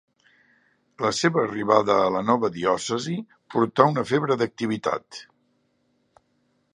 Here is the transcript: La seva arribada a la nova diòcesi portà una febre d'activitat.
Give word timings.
La 1.05 1.11
seva 1.17 1.41
arribada 1.49 1.97
a 2.05 2.07
la 2.15 2.23
nova 2.29 2.49
diòcesi 2.57 3.17
portà 3.57 3.87
una 3.93 4.05
febre 4.13 4.39
d'activitat. 4.43 5.21